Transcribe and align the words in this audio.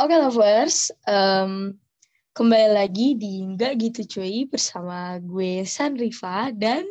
Oke 0.00 0.16
lovers, 0.16 0.88
um, 1.04 1.76
kembali 2.32 2.72
lagi 2.72 3.20
di 3.20 3.44
Nggak 3.44 3.72
Gitu 3.76 4.16
Cuy 4.16 4.48
bersama 4.48 5.20
gue 5.20 5.60
Sanrifa 5.68 6.48
dan 6.56 6.88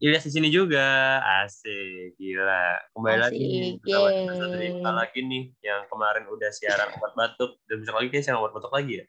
Ilyas 0.00 0.24
di 0.24 0.32
sini 0.32 0.48
juga, 0.48 1.20
asik, 1.44 2.16
gila. 2.16 2.88
Kembali 2.96 3.18
lagi 3.20 3.36
nih, 3.36 3.72
Asik, 3.76 3.84
bersama 3.84 4.32
Sanrifa 4.32 4.90
lagi 4.96 5.20
nih, 5.28 5.44
yang 5.60 5.84
kemarin 5.92 6.24
udah 6.24 6.48
siaran 6.48 6.88
obat 6.96 7.12
batuk, 7.20 7.60
dan 7.68 7.84
besok 7.84 8.00
lagi 8.00 8.08
kayak 8.16 8.24
siaran 8.24 8.40
obat 8.40 8.52
batuk 8.56 8.72
lagi 8.72 8.92
ya. 8.96 9.04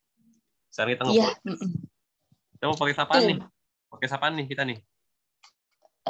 Sekarang 0.67 0.91
kita 0.91 1.03
Iya, 1.07 1.07
ngobrol, 1.07 1.35
mm-mm. 1.47 1.71
kita 2.59 2.63
mau 2.67 2.75
pakai 2.75 2.95
sapaan 2.99 3.21
nih, 3.23 3.37
pakai 3.87 4.07
sapaan 4.11 4.33
nih 4.35 4.47
kita 4.51 4.63
nih. 4.67 4.77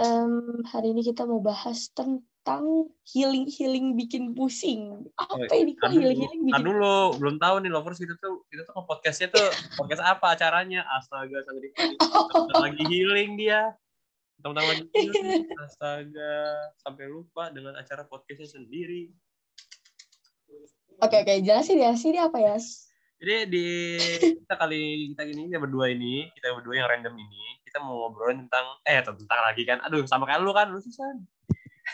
Em, 0.01 0.33
hari 0.65 0.97
ini 0.97 1.05
kita 1.05 1.29
mau 1.29 1.37
bahas 1.45 1.93
tentang 1.93 2.25
healing-healing 3.05 3.97
bikin 3.97 4.33
pusing. 4.33 5.05
Apa 5.17 5.45
Oh, 5.49 5.57
ini 5.57 5.73
kok 5.77 5.89
healing-healing 5.93 6.41
bikin 6.49 6.63
dulu, 6.65 7.17
belum 7.17 7.35
tahu 7.37 7.55
nih 7.65 7.71
lovers 7.73 7.99
kita 8.01 8.15
tuh, 8.17 8.45
kita 8.49 8.65
tuh 8.65 8.85
podcastnya 8.85 9.29
tuh 9.33 9.49
podcast 9.77 10.01
apa 10.01 10.33
acaranya? 10.33 10.85
Astaga, 10.97 11.45
nih, 11.53 11.71
Bentar 11.73 12.59
lagi 12.69 12.83
healing 12.87 13.37
dia. 13.37 13.73
Tentang 14.39 14.65
lagi 14.65 14.87
healing, 14.95 15.51
astaga, 15.67 16.35
sampai 16.79 17.05
lupa 17.11 17.51
dengan 17.51 17.75
acara 17.75 18.07
podcastnya 18.07 18.47
sendiri. 18.47 19.11
Oke 20.99 21.15
oke, 21.23 21.33
jelasin 21.43 21.79
ya. 21.79 21.91
Sini 21.95 22.19
apa 22.19 22.39
ya? 22.39 22.55
Jadi 23.19 23.35
di 23.51 23.67
kita 24.43 24.55
kali 24.55 25.11
kita 25.11 25.27
gini 25.27 25.51
kita 25.51 25.59
berdua 25.59 25.91
ini, 25.91 26.31
kita 26.35 26.55
berdua 26.55 26.75
yang 26.79 26.87
random 26.87 27.15
ini, 27.19 27.59
kita 27.67 27.83
mau 27.83 28.07
ngobrolin 28.07 28.47
tentang 28.47 28.79
eh 28.87 29.03
tentang 29.03 29.39
lagi 29.43 29.63
kan. 29.67 29.83
Aduh, 29.83 30.07
sama 30.07 30.23
kayak 30.23 30.39
lu 30.39 30.55
kan, 30.55 30.71
lu 30.71 30.79
susah. 30.79 31.19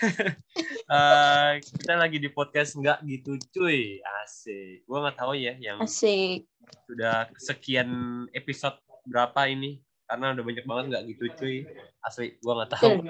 Eh, 0.86 1.52
kita 1.66 1.98
lagi 1.98 2.22
di 2.22 2.30
podcast 2.30 2.78
nggak 2.78 3.02
gitu 3.10 3.42
cuy 3.50 3.98
asik 4.22 4.86
gua 4.86 5.10
nggak 5.10 5.18
tahu 5.18 5.34
ya 5.34 5.58
yang 5.58 5.82
Asik. 5.82 6.46
sudah 6.86 7.26
sekian 7.42 7.90
episode 8.30 8.78
berapa 9.10 9.50
ini 9.50 9.82
karena 10.06 10.38
udah 10.38 10.44
banyak 10.46 10.66
banget 10.70 10.86
nggak 10.94 11.04
gitu 11.10 11.24
cuy 11.42 11.58
asli 12.06 12.38
gua 12.46 12.62
nggak 12.62 12.78
tahu 12.78 13.02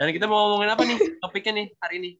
dan 0.00 0.08
kita 0.08 0.24
mau 0.24 0.56
ngomongin 0.56 0.72
apa 0.72 0.82
nih 0.88 0.98
topiknya 1.20 1.52
nih 1.52 1.68
hari 1.84 1.96
ini 2.00 2.12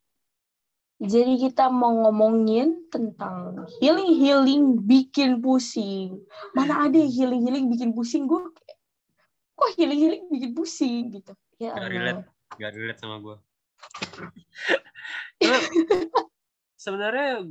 Jadi 1.01 1.49
kita 1.49 1.73
mau 1.73 1.97
ngomongin 2.05 2.93
tentang 2.93 3.65
healing-healing 3.81 4.85
bikin 4.85 5.41
pusing. 5.41 6.21
Mana 6.53 6.85
ada 6.85 7.01
healing-healing 7.01 7.73
bikin 7.73 7.97
pusing? 7.97 8.29
Gue 8.29 8.53
kok 9.57 9.71
healing-healing 9.81 10.29
bikin 10.29 10.53
pusing 10.53 11.09
gitu. 11.09 11.33
Ya 11.57 11.73
Gak 11.73 11.89
relate. 11.89 12.29
Gak 12.61 12.77
relate 12.77 13.01
sama 13.01 13.17
gue. 13.17 13.33
Sebenarnya 16.81 17.45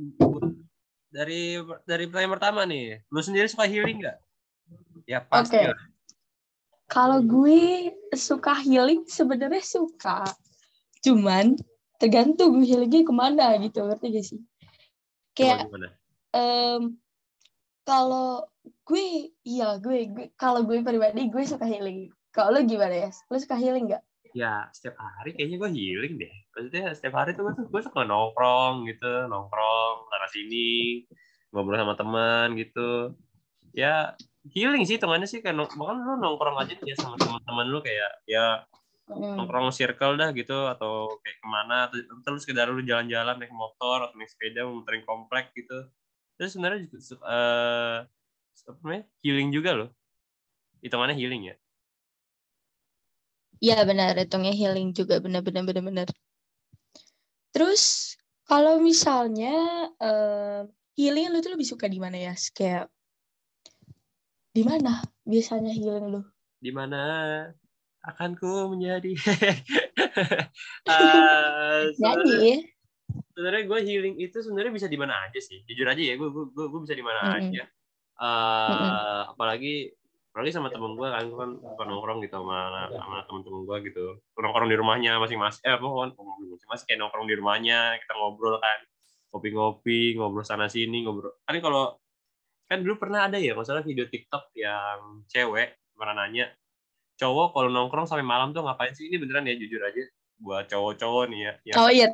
dari 1.10 1.58
dari 1.86 2.04
pertanyaan 2.06 2.34
pertama 2.38 2.60
nih, 2.66 3.02
lu 3.10 3.20
sendiri 3.22 3.46
suka 3.50 3.66
healing 3.66 4.02
nggak? 4.02 4.18
Ya 5.06 5.22
pasti 5.22 5.58
Oke. 5.58 5.70
lah. 5.70 5.80
Kalau 6.90 7.22
gue 7.22 7.94
suka 8.18 8.58
healing 8.66 9.06
sebenarnya 9.06 9.62
suka. 9.62 10.26
Cuman 11.06 11.54
tergantung 12.02 12.58
healingnya 12.66 13.06
ke 13.06 13.14
mana 13.14 13.54
gitu. 13.62 13.86
Ngerti 13.86 14.06
gak 14.10 14.26
sih? 14.26 14.40
Kayak 15.38 15.70
em, 16.34 16.98
kalau 17.86 18.50
gue, 18.82 19.30
iya 19.46 19.78
gue, 19.78 20.10
gue 20.10 20.26
kalau 20.34 20.66
gue 20.66 20.82
pribadi 20.82 21.30
gue 21.30 21.42
suka 21.46 21.62
healing. 21.62 22.10
Kalau 22.34 22.58
lu 22.58 22.66
gimana 22.66 23.06
ya? 23.06 23.10
Lu 23.30 23.38
suka 23.38 23.54
healing 23.54 23.90
nggak? 23.90 24.02
Ya 24.34 24.70
setiap 24.70 24.96
hari 25.00 25.34
kayaknya 25.34 25.56
gue 25.58 25.70
healing 25.74 26.14
deh. 26.22 26.34
Maksudnya 26.54 26.84
setiap 26.94 27.14
hari 27.18 27.34
tuh 27.34 27.50
gue, 27.50 27.54
gue 27.66 27.82
suka 27.82 28.06
nongkrong 28.06 28.86
gitu, 28.86 29.26
nongkrong 29.26 30.06
sana 30.10 30.28
sini, 30.30 31.02
ngobrol 31.50 31.78
sama 31.78 31.94
teman 31.98 32.54
gitu. 32.54 33.14
Ya 33.74 34.14
healing 34.54 34.86
sih 34.86 34.96
hitungannya 34.96 35.28
sih 35.28 35.42
kan 35.44 35.58
bahkan 35.58 35.96
lu 36.00 36.14
nongkrong 36.16 36.56
aja 36.62 36.74
ya 36.78 36.94
sama 36.96 37.18
teman-teman 37.20 37.66
lu 37.68 37.78
kayak 37.82 38.24
ya 38.24 38.64
Hmm. 39.10 39.42
nongkrong 39.42 39.74
circle 39.74 40.14
dah 40.14 40.30
gitu 40.30 40.70
atau 40.70 41.18
kayak 41.26 41.42
ke 41.42 41.46
mana 41.50 41.90
atau 41.90 41.98
terus 42.22 42.46
sekedar 42.46 42.70
lu 42.70 42.78
jalan-jalan 42.86 43.42
naik 43.42 43.50
motor 43.50 44.06
atau 44.06 44.14
naik 44.14 44.30
sepeda 44.30 44.62
muterin 44.70 45.02
komplek 45.02 45.50
gitu 45.58 45.90
terus 46.38 46.54
sebenarnya 46.54 46.86
eh 46.86 47.98
apa 48.70 48.78
namanya 48.86 49.04
healing 49.26 49.50
juga 49.50 49.70
loh 49.74 49.90
hitungannya 50.78 51.18
healing 51.18 51.42
ya 51.50 51.54
Iya 53.60 53.84
benar, 53.84 54.16
hitungnya 54.16 54.56
healing 54.56 54.96
juga 54.96 55.20
benar-benar 55.20 55.62
benar-benar. 55.68 56.08
Terus 57.52 58.16
kalau 58.48 58.80
misalnya 58.80 59.52
eh, 60.00 60.64
healing 60.96 61.28
lu 61.28 61.44
tuh 61.44 61.52
lebih 61.54 61.68
suka 61.68 61.86
di 61.86 62.00
mana 62.00 62.16
ya? 62.16 62.34
Kayak 62.56 62.88
di 64.56 64.62
mana 64.64 65.04
biasanya 65.28 65.70
healing 65.76 66.08
lu? 66.08 66.20
di 66.60 66.70
mana 66.76 67.00
akan 68.04 68.36
ku 68.36 68.68
menjadi 68.68 69.16
Nyanyi 71.96 71.96
sebenarnya 71.96 72.36
ya? 72.44 72.58
sebenarnya 73.32 73.62
gue 73.64 73.80
healing 73.80 74.16
itu 74.20 74.36
sebenarnya 74.44 74.72
bisa 74.76 74.88
di 74.88 74.98
mana 75.00 75.24
aja 75.24 75.40
sih 75.40 75.64
jujur 75.64 75.88
aja 75.88 76.02
ya 76.04 76.14
gue 76.20 76.28
gue 76.28 76.44
gue, 76.52 76.80
bisa 76.84 76.92
di 76.92 77.04
mana 77.04 77.20
Mm-mm. 77.24 77.36
aja 77.40 77.64
Eh, 78.20 79.22
apalagi 79.32 79.96
apalagi 80.30 80.54
sama 80.54 80.70
temen 80.70 80.94
gue 80.94 81.08
kan 81.10 81.26
gue 81.26 81.38
kan 81.38 81.50
suka 81.58 81.84
nongkrong 81.90 82.18
gitu 82.22 82.38
sama 82.38 82.86
sama 82.94 83.16
temen-temen 83.26 83.62
gue 83.66 83.76
gitu. 83.90 84.06
Nongkrong 84.38 84.70
di 84.70 84.76
rumahnya 84.78 85.18
masing-masing 85.18 85.62
eh 85.66 85.74
apa 85.74 85.82
bukan 85.82 86.14
nongkrong 86.14 86.38
di 86.46 86.48
masing-masing 86.54 86.86
kayak 86.86 87.00
nongkrong 87.02 87.26
di 87.26 87.34
rumahnya 87.34 87.78
kita 87.98 88.12
ngobrol 88.14 88.56
kan. 88.62 88.78
Ngopi-ngopi 89.34 90.14
ngobrol 90.14 90.46
sana 90.46 90.70
sini 90.70 91.02
ngobrol. 91.02 91.34
Kan 91.42 91.58
kalau 91.58 91.98
kan 92.70 92.86
dulu 92.86 93.02
pernah 93.02 93.26
ada 93.26 93.42
ya 93.42 93.58
masalah 93.58 93.82
video 93.82 94.06
TikTok 94.06 94.54
yang 94.54 95.26
cewek 95.26 95.74
pernah 95.98 96.14
nanya 96.24 96.54
cowok 97.18 97.52
kalau 97.52 97.68
nongkrong 97.68 98.06
sampai 98.06 98.22
malam 98.22 98.54
tuh 98.54 98.62
ngapain 98.62 98.94
sih? 98.94 99.10
Ini 99.10 99.18
beneran 99.18 99.50
ya 99.50 99.58
jujur 99.58 99.82
aja 99.82 100.06
buat 100.40 100.64
cowok-cowok 100.70 101.24
nih 101.28 101.40
ya, 101.42 101.52
yang 101.68 101.76
Oh 101.76 101.90
iya. 101.92 102.08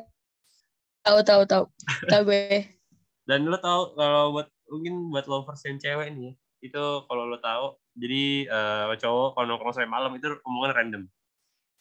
Tahu 1.05 1.23
tahu 1.23 1.41
tahu. 1.47 1.63
Tahu 2.11 2.21
gue. 2.27 2.65
dan 3.27 3.43
lo 3.43 3.59
tau 3.59 3.91
kalau 3.95 4.35
buat 4.35 4.47
mungkin 4.71 5.11
buat 5.11 5.27
lovers 5.27 5.63
yang 5.67 5.79
cewek 5.79 6.11
nih 6.15 6.31
ya, 6.31 6.33
itu 6.67 6.85
kalau 7.07 7.23
lo 7.27 7.37
tahu 7.39 7.75
jadi 7.97 8.23
eh, 8.45 8.95
cowok 8.99 9.29
kalau 9.33 9.45
nongkrong 9.49 9.73
sampai 9.73 9.89
malam 9.89 10.11
itu 10.15 10.27
omongan 10.45 10.73
random. 10.75 11.03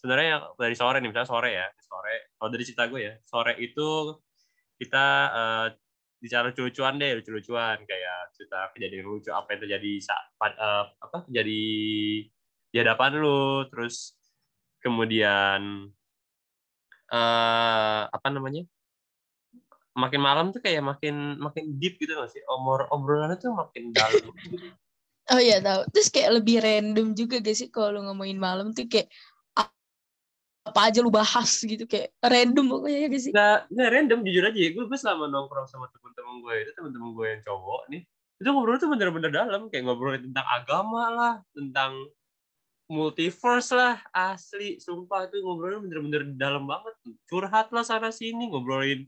Sebenarnya 0.00 0.54
dari 0.56 0.76
sore 0.76 0.98
nih 1.02 1.08
misalnya 1.10 1.28
sore 1.28 1.50
ya 1.52 1.66
sore. 1.82 2.32
Kalau 2.38 2.50
dari 2.52 2.64
cerita 2.64 2.84
gue 2.88 3.00
ya 3.02 3.14
sore 3.26 3.52
itu 3.60 3.88
kita 4.80 5.06
eh, 5.32 5.66
bicara 6.16 6.48
lucu-lucuan 6.48 6.94
deh 6.96 7.12
lucu-lucuan. 7.20 7.78
Kayak 7.84 8.19
cerita 8.32 8.58
kejadian 8.72 9.04
lucu 9.04 9.30
apa 9.34 9.48
yang 9.52 9.60
terjadi 9.66 9.92
saat 10.00 10.25
eh, 10.56 10.84
apa 11.02 11.16
terjadi 11.28 11.62
di 12.72 12.76
hadapan 12.76 13.10
lu 13.20 13.64
terus 13.72 14.16
kemudian 14.84 15.91
eh 17.06 18.02
apa 18.10 18.28
namanya 18.34 18.66
makin 19.96 20.20
malam 20.20 20.46
tuh 20.52 20.60
kayak 20.60 20.84
makin 20.84 21.40
makin 21.40 21.80
deep 21.80 21.96
gitu 21.96 22.12
nggak 22.12 22.30
sih 22.30 22.44
omor 22.52 22.84
obrolannya 22.92 23.40
tuh 23.40 23.56
makin 23.56 23.90
dalam 23.96 24.12
gitu. 24.44 24.70
Oh 25.26 25.42
iya 25.42 25.58
tahu. 25.58 25.82
Terus 25.90 26.08
kayak 26.14 26.38
lebih 26.38 26.62
random 26.62 27.10
juga 27.18 27.42
gak 27.42 27.56
sih 27.58 27.66
kalau 27.66 27.98
lu 27.98 28.00
ngomongin 28.06 28.38
malam 28.38 28.70
tuh 28.70 28.86
kayak 28.86 29.10
apa 30.66 30.80
aja 30.90 30.98
lu 30.98 31.14
bahas 31.14 31.62
gitu 31.62 31.86
kayak 31.86 32.10
random 32.18 32.66
pokoknya 32.66 32.98
ya 32.98 33.08
gak 33.08 33.22
sih? 33.22 33.30
nggak 33.30 33.58
nggak 33.70 33.90
random 33.94 34.18
jujur 34.26 34.44
aja 34.50 34.58
ya 34.58 34.70
gue 34.74 34.84
gue 34.90 34.98
selama 34.98 35.30
nongkrong 35.30 35.70
sama 35.70 35.86
temen-temen 35.94 36.42
gue 36.42 36.54
itu 36.58 36.70
temen-temen 36.74 37.10
gue 37.14 37.26
yang 37.30 37.42
cowok 37.46 37.82
nih 37.86 38.02
itu 38.42 38.48
ngobrol 38.50 38.76
tuh 38.76 38.90
bener-bener 38.90 39.30
dalam 39.30 39.70
kayak 39.70 39.86
ngobrolin 39.86 40.26
tentang 40.26 40.46
agama 40.50 41.02
lah 41.14 41.34
tentang 41.54 41.92
multiverse 42.90 43.70
lah 43.78 44.02
asli 44.10 44.82
sumpah 44.82 45.30
itu 45.30 45.38
ngobrolnya 45.38 45.86
bener-bener 45.86 46.22
dalam 46.34 46.66
banget 46.66 46.94
curhat 47.30 47.70
lah 47.70 47.86
sana 47.86 48.10
sini 48.10 48.50
ngobrolin 48.50 49.06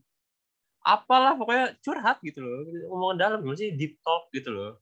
apalah 0.88 1.36
pokoknya 1.36 1.76
curhat 1.84 2.16
gitu 2.24 2.40
loh. 2.40 2.64
Omongan 2.88 3.16
dalam 3.20 3.40
sih 3.52 3.76
deep 3.76 4.00
talk 4.00 4.32
gitu 4.32 4.48
loh. 4.48 4.80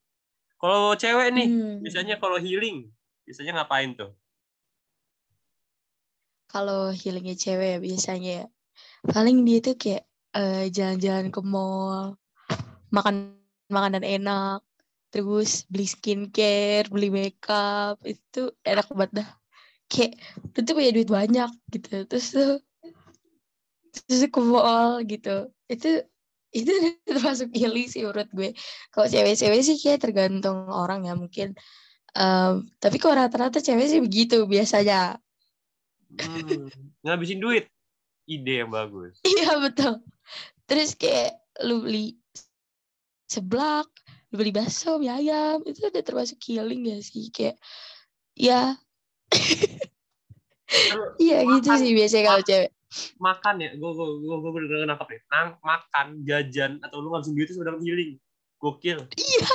Kalau 0.63 0.95
cewek 0.95 1.35
nih 1.35 1.49
Hmm. 1.51 1.83
biasanya 1.83 2.17
kalau 2.23 2.39
healing 2.39 2.89
biasanya 3.27 3.59
ngapain 3.61 3.93
tuh? 3.99 4.15
Kalau 6.47 6.95
healingnya 6.95 7.35
cewek 7.37 7.69
ya 7.77 7.79
biasanya 7.83 8.31
ya. 8.41 8.47
Paling 9.05 9.43
dia 9.43 9.59
tuh 9.61 9.75
kayak 9.77 10.03
eh, 10.39 10.65
jalan-jalan 10.71 11.29
ke 11.35 11.41
mall 11.43 12.17
makan 12.95 13.37
makanan 13.67 14.07
enak 14.07 14.63
terus 15.11 15.67
beli 15.67 15.87
skincare 15.91 16.87
beli 16.87 17.11
makeup 17.11 17.99
itu 18.07 18.55
enak 18.63 18.87
banget 18.95 19.11
dah. 19.23 19.29
Kayak 19.91 20.13
tuh 20.55 20.73
punya 20.73 20.91
duit 20.95 21.11
banyak 21.11 21.51
gitu. 21.75 22.07
Terus 22.09 22.27
tuh 22.33 22.53
terus 24.07 24.23
ke 24.31 24.41
mall 24.41 25.03
gitu 25.05 25.51
itu 25.67 26.03
itu 26.59 26.73
termasuk 27.05 27.53
healing 27.53 27.91
sih 27.91 28.07
menurut 28.07 28.31
gue. 28.33 28.51
Kalau 28.89 29.07
cewek-cewek 29.11 29.61
sih 29.61 29.77
kayak 29.77 30.01
tergantung 30.09 30.71
orang 30.73 31.05
ya 31.05 31.13
mungkin. 31.13 31.53
Em, 32.17 32.65
tapi 32.81 32.97
kok 32.97 33.13
rata-rata 33.13 33.61
cewek 33.61 33.87
sih 33.93 34.01
begitu 34.01 34.49
biasanya. 34.49 35.21
Hmm, 36.17 36.73
ngabisin 37.05 37.43
duit. 37.43 37.69
Ide 38.27 38.65
yang 38.65 38.73
bagus. 38.73 39.21
Iya 39.27 39.61
betul. 39.61 40.01
Terus 40.67 40.97
kayak 40.97 41.37
lu 41.63 41.85
beli 41.85 42.17
seblak 43.27 43.91
lu 44.31 44.39
beli 44.39 44.55
bakso 44.55 45.03
mie 45.03 45.11
ayam 45.11 45.59
itu 45.67 45.83
udah 45.83 46.03
termasuk 46.03 46.39
healing 46.47 46.89
gak 46.89 47.03
sih 47.05 47.29
kayak 47.31 47.61
ya. 48.33 48.81
Iya 51.23 51.47
gitu 51.47 51.71
sih 51.79 51.95
biasanya 51.95 52.25
kalau 52.27 52.43
cewek 52.43 52.71
makan 53.17 53.55
ya 53.59 53.71
gue 53.73 53.91
gue 53.91 54.07
gue 54.19 54.37
gue 54.37 54.51
bener 54.53 54.87
nangkep 54.87 55.09
nih 55.09 55.21
Nang, 55.29 55.49
makan 55.61 56.07
jajan 56.23 56.73
atau 56.81 57.01
lu 57.01 57.11
ngabisin 57.11 57.35
duit 57.35 57.49
itu 57.49 57.57
sudah 57.57 57.77
healing. 57.79 58.17
Gokil. 58.57 59.05
Iya. 59.15 59.47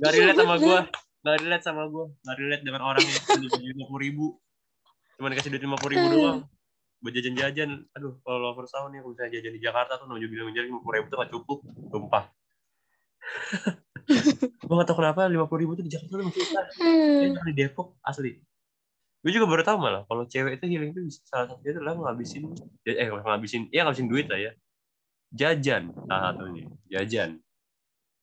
Gak 0.00 0.10
Iya, 0.12 0.32
relate 0.32 0.40
sama 0.40 0.56
gue 0.56 0.78
gak 1.22 1.36
relate 1.38 1.64
sama 1.64 1.82
gue 1.86 2.04
gak 2.18 2.36
relate 2.36 2.64
dengan 2.64 2.82
orang 2.82 3.04
yang 3.04 3.22
beli 3.28 3.72
lima 3.72 3.84
puluh 3.86 4.00
ribu. 4.00 4.26
Cuma 5.16 5.28
dikasih 5.28 5.50
duit 5.52 5.62
lima 5.62 5.76
puluh 5.76 5.92
ribu 5.92 6.06
Hmm. 6.08 6.16
doang. 6.16 6.38
Buat 6.98 7.12
jajan-jajan. 7.12 7.70
Aduh 7.92 8.12
kalau 8.22 8.38
lovers 8.40 8.70
tahu 8.70 8.88
nih 8.88 8.98
kalau 9.00 9.12
misalnya 9.12 9.32
jajan 9.34 9.52
di 9.52 9.60
Jakarta 9.60 9.92
tuh 9.96 10.06
nuju 10.08 10.26
bilang 10.26 10.48
jajan 10.50 10.68
lima 10.72 10.80
puluh 10.80 10.94
ribu 10.96 11.06
tuh 11.08 11.18
gak 11.20 11.30
cukup. 11.30 11.58
Sumpah. 11.88 12.24
Gue 14.62 14.74
gak 14.74 14.88
tau 14.88 14.96
kenapa 14.98 15.28
lima 15.28 15.46
puluh 15.46 15.60
ribu 15.62 15.72
tuh 15.76 15.84
di 15.86 15.92
Jakarta 15.92 16.14
tuh 16.16 16.26
masih 16.26 16.42
susah 16.42 16.64
Hmm. 16.80 17.36
Di 17.46 17.52
Depok 17.54 18.00
asli 18.02 18.40
gue 19.22 19.30
juga 19.30 19.46
baru 19.46 19.62
tahu 19.62 19.78
malah 19.78 20.02
kalau 20.10 20.26
cewek 20.26 20.58
itu 20.58 20.66
healing 20.66 20.90
itu 20.90 21.22
salah 21.22 21.54
satunya 21.54 21.78
adalah 21.78 21.94
ngabisin 21.94 22.42
eh 22.82 23.06
ngabisin 23.06 23.70
ya 23.70 23.86
ngabisin 23.86 24.10
duit 24.10 24.26
lah 24.26 24.50
ya. 24.50 24.52
Jajan 25.30 25.94
salah 26.10 26.34
satunya 26.34 26.66
jajan. 26.90 27.38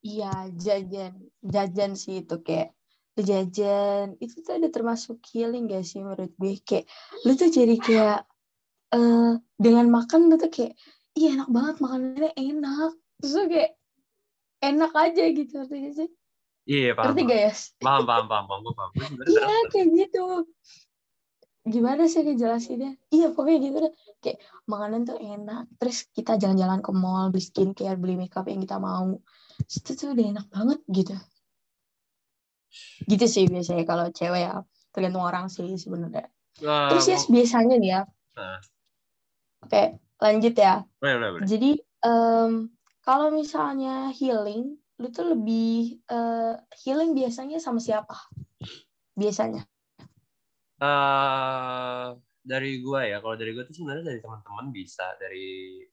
Iya, 0.03 0.51
jajan. 0.55 1.13
Jajan 1.39 1.91
sih 1.95 2.23
itu 2.23 2.35
kayak 2.43 2.75
jajan 3.19 4.15
itu 4.23 4.39
tuh 4.43 4.59
ada 4.59 4.71
termasuk 4.71 5.19
healing 5.31 5.67
gak 5.71 5.87
sih 5.87 6.03
menurut 6.03 6.31
gue? 6.35 6.59
Kayak 6.63 6.91
lu 7.23 7.31
tuh 7.35 7.49
jadi 7.51 7.75
kayak 7.79 8.19
eh 8.95 9.33
dengan 9.55 9.87
makan 9.87 10.27
lu 10.27 10.35
tuh 10.35 10.51
kayak 10.51 10.75
iya 11.15 11.35
enak 11.39 11.49
banget 11.51 11.75
makanannya 11.79 12.31
enak. 12.35 12.91
Terus 13.23 13.33
lu 13.39 13.45
kayak 13.47 13.71
enak 14.59 14.91
aja 14.99 15.23
gitu 15.31 15.51
ngerti 15.63 15.75
gak 15.79 15.95
sih. 15.95 16.09
Iya 16.67 16.91
paham 16.91 17.05
ngerti 17.15 17.21
gak 17.23 17.39
ya? 17.39 17.51
Paham 17.83 18.03
paham 18.03 18.25
paham 18.27 18.45
paham. 18.51 18.59
Gue 18.67 18.73
paham 18.75 18.91
iya 19.27 19.55
kayak 19.71 19.87
gitu 19.95 20.43
gimana 21.69 22.09
sih 22.09 22.25
ngejelasinnya? 22.25 22.97
Iya 23.13 23.31
pokoknya 23.31 23.57
gitu 23.61 23.77
deh. 23.85 23.93
Kayak 24.19 24.37
makanan 24.65 25.01
tuh 25.07 25.17
enak 25.21 25.69
terus 25.77 26.09
kita 26.11 26.35
jalan-jalan 26.35 26.81
ke 26.81 26.91
mall 26.91 27.31
beli 27.31 27.43
skincare 27.45 27.95
beli 27.95 28.19
makeup 28.19 28.49
yang 28.49 28.59
kita 28.59 28.81
mau. 28.81 29.15
Itu 29.69 29.95
tuh 29.95 30.17
udah 30.17 30.25
enak 30.35 30.45
banget 30.49 30.79
gitu. 30.89 31.15
Gitu 33.05 33.25
sih 33.29 33.45
biasanya 33.47 33.85
kalau 33.85 34.05
cewek 34.09 34.41
ya. 34.49 34.65
Tergantung 34.89 35.23
orang 35.23 35.45
sih 35.53 35.69
sebenarnya. 35.77 36.27
Wah, 36.65 36.89
terus 36.91 37.05
ya 37.07 37.19
biasanya 37.29 37.75
nih 37.79 37.89
ya. 37.93 38.01
Nah. 38.35 38.59
oke 39.63 39.83
lanjut 40.19 40.53
ya. 40.57 40.83
Boleh 40.99 41.15
boleh 41.15 41.29
boleh. 41.37 41.47
Jadi 41.47 41.71
em, 42.03 42.51
kalau 43.05 43.29
misalnya 43.31 44.11
healing 44.11 44.75
lu 44.99 45.07
tuh 45.13 45.31
lebih 45.31 46.01
eh, 46.09 46.53
healing 46.83 47.15
biasanya 47.15 47.61
sama 47.61 47.79
siapa? 47.79 48.17
Biasanya 49.15 49.63
Eh, 50.79 52.07
dari 52.39 52.79
gua 52.79 53.03
ya 53.03 53.19
kalau 53.19 53.35
dari 53.35 53.51
gua 53.51 53.67
tuh 53.67 53.75
sebenarnya 53.75 54.15
dari 54.15 54.19
teman-teman 54.23 54.71
bisa 54.71 55.11
dari 55.19 55.83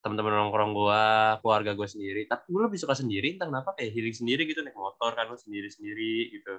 teman-teman 0.00 0.32
nongkrong 0.32 0.72
gua 0.72 1.02
keluarga 1.44 1.76
gua 1.76 1.84
sendiri 1.84 2.24
tapi 2.24 2.48
gua 2.48 2.72
lebih 2.72 2.80
suka 2.80 2.96
sendiri 2.96 3.36
entah 3.36 3.52
kenapa 3.52 3.76
kayak 3.76 3.92
healing 3.92 4.16
sendiri 4.16 4.48
gitu 4.48 4.64
naik 4.64 4.74
motor 4.74 5.12
kan 5.12 5.28
lu 5.28 5.36
sendiri 5.36 5.68
sendiri 5.68 6.32
gitu 6.32 6.54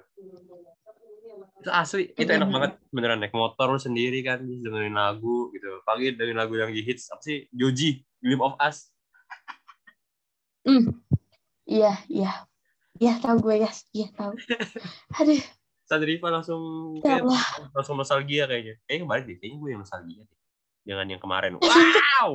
itu 1.58 1.70
asli 1.74 2.14
itu 2.14 2.30
enak 2.30 2.48
banget 2.54 2.72
beneran 2.94 3.18
naik 3.18 3.34
motor 3.34 3.74
lu 3.74 3.82
sendiri 3.82 4.22
kan 4.22 4.38
dengerin 4.38 4.94
lagu 4.94 5.50
gitu 5.50 5.82
pagi 5.82 6.14
dengerin 6.14 6.38
lagu 6.38 6.54
yang 6.54 6.70
hits 6.70 7.10
apa 7.10 7.20
sih 7.20 7.50
Joji 7.50 8.06
Dream 8.22 8.40
of 8.40 8.54
Us 8.62 8.94
Hmm. 10.64 11.04
Iya, 11.68 11.92
iya. 12.08 12.48
Iya, 12.96 13.20
tahu 13.20 13.36
gue, 13.44 13.60
guys. 13.60 13.84
Iya, 13.92 14.08
tahu. 14.16 14.32
Aduh, 15.20 15.44
Sadrifa 15.84 16.32
langsung 16.32 16.60
ya 17.04 17.20
kayak 17.20 17.28
langsung 17.76 17.94
nostalgia 17.94 18.48
kayaknya 18.48 18.80
kayaknya 18.84 19.02
kemarin 19.04 19.22
deh 19.28 19.36
kayaknya 19.36 19.58
gue 19.60 19.68
yang 19.70 19.80
nostalgia 19.84 20.22
deh 20.24 20.38
dengan 20.84 21.06
yang 21.08 21.20
kemarin 21.20 21.52
wow 21.60 22.30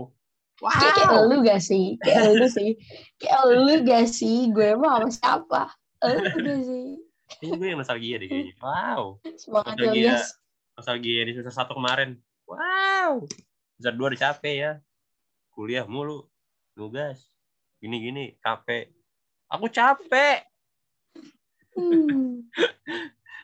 Kayak, 0.60 0.92
kayak 0.92 1.10
wow 1.10 1.24
lu 1.24 1.36
gak 1.40 1.62
sih? 1.64 1.96
Kayak 2.04 2.36
lu 2.36 2.44
sih. 2.52 2.76
Kayak 3.16 3.42
lu 3.48 3.74
gak 3.80 4.06
sih? 4.12 4.52
Gue 4.52 4.76
mau 4.76 5.00
sama 5.00 5.08
siapa? 5.08 5.62
Lu 6.04 6.20
gak 6.36 6.60
sih? 6.68 6.88
kayaknya 7.30 7.56
gue 7.56 7.68
yang 7.70 7.80
nostalgia 7.80 8.16
deh 8.18 8.28
kayaknya 8.28 8.56
wow 8.60 9.02
Semangat 9.38 9.72
ya, 9.72 9.86
Nostalgia. 9.86 10.10
guys. 10.12 10.26
nostalgia 10.76 11.22
di 11.22 11.32
semester 11.32 11.54
satu 11.56 11.72
kemarin 11.78 12.10
wow 12.44 13.12
semester 13.78 13.94
dua 13.94 14.08
udah 14.10 14.20
capek 14.20 14.56
ya 14.58 14.72
kuliah 15.50 15.86
mulu 15.86 16.26
nugas 16.74 17.30
gini 17.78 18.02
gini 18.02 18.24
capek 18.42 18.90
aku 19.48 19.70
capek 19.70 20.44
Hmm. 21.72 22.44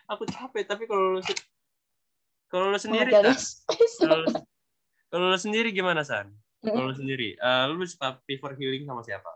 Aku 0.06 0.24
capek 0.26 0.64
tapi 0.64 0.86
kalau 0.86 1.18
lu 1.18 1.20
kalau 2.46 2.70
lu 2.70 2.78
sendiri 2.78 3.10
guys. 3.10 3.66
kalau 3.98 4.22
lu- 4.22 4.44
kalau 5.10 5.26
lu 5.30 5.38
sendiri 5.38 5.70
gimana 5.70 6.02
san 6.02 6.30
Hmm. 6.64 6.72
kalau 6.72 6.90
lu 6.90 6.96
sendiri 6.96 7.36
eh, 7.36 7.64
lu 7.68 7.84
suka 7.84 8.18
prefer 8.24 8.56
healing 8.58 8.86
sama 8.86 9.02
siapa 9.02 9.30